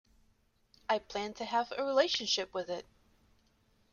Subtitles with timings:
[0.89, 2.87] I plan to have a relationship with it.